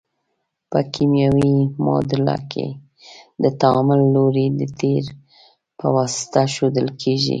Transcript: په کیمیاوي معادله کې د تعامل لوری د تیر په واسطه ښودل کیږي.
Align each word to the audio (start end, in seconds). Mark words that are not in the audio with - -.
په 0.71 0.79
کیمیاوي 0.93 1.53
معادله 1.83 2.37
کې 2.51 2.67
د 3.43 3.45
تعامل 3.61 4.01
لوری 4.15 4.47
د 4.59 4.61
تیر 4.79 5.03
په 5.79 5.85
واسطه 5.95 6.41
ښودل 6.53 6.87
کیږي. 7.01 7.29